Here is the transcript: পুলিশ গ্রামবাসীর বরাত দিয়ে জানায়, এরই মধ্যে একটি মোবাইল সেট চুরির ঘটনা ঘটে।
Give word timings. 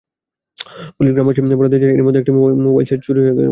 পুলিশ 0.97 1.11
গ্রামবাসীর 1.13 1.57
বরাত 1.59 1.69
দিয়ে 1.71 1.81
জানায়, 1.81 1.95
এরই 1.95 2.05
মধ্যে 2.07 2.21
একটি 2.21 2.31
মোবাইল 2.65 2.85
সেট 2.89 2.99
চুরির 3.05 3.23
ঘটনা 3.23 3.35
ঘটে। 3.37 3.49